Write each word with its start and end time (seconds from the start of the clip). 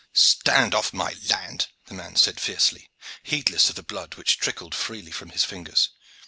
"Stand 0.15 0.73
off 0.73 0.93
my 0.93 1.15
land!" 1.29 1.67
the 1.85 1.93
man 1.93 2.15
said 2.15 2.39
fiercely, 2.39 2.89
heedless 3.21 3.69
of 3.69 3.75
the 3.75 3.83
blood 3.83 4.15
which 4.15 4.39
trickled 4.39 4.73
freely 4.73 5.11
from 5.11 5.29
his 5.29 5.43
fingers. 5.45 5.89